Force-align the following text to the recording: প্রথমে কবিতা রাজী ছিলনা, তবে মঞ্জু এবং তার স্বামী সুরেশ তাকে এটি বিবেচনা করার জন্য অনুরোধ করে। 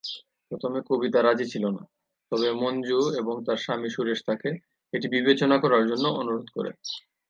প্রথমে 0.51 0.79
কবিতা 0.89 1.19
রাজী 1.21 1.45
ছিলনা, 1.45 1.83
তবে 2.31 2.47
মঞ্জু 2.53 2.99
এবং 3.15 3.35
তার 3.45 3.57
স্বামী 3.57 3.89
সুরেশ 3.89 4.19
তাকে 4.25 4.49
এটি 4.93 5.07
বিবেচনা 5.07 5.55
করার 5.57 5.83
জন্য 5.87 6.05
অনুরোধ 6.21 6.47
করে। 6.53 6.71